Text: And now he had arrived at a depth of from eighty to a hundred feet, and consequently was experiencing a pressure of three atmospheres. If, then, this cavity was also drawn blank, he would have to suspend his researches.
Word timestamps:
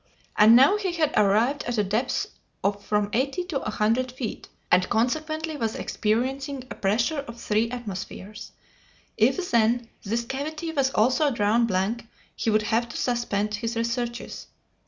And 0.35 0.55
now 0.55 0.77
he 0.77 0.93
had 0.93 1.13
arrived 1.15 1.63
at 1.65 1.77
a 1.77 1.83
depth 1.83 2.25
of 2.63 2.83
from 2.83 3.11
eighty 3.13 3.43
to 3.43 3.61
a 3.61 3.69
hundred 3.69 4.11
feet, 4.11 4.49
and 4.71 4.89
consequently 4.89 5.55
was 5.57 5.75
experiencing 5.75 6.63
a 6.71 6.73
pressure 6.73 7.19
of 7.19 7.39
three 7.39 7.69
atmospheres. 7.69 8.51
If, 9.15 9.51
then, 9.51 9.89
this 10.01 10.25
cavity 10.25 10.71
was 10.71 10.89
also 10.95 11.29
drawn 11.29 11.67
blank, 11.67 12.07
he 12.35 12.49
would 12.49 12.63
have 12.63 12.89
to 12.89 12.97
suspend 12.97 13.53
his 13.53 13.75
researches. 13.75 14.47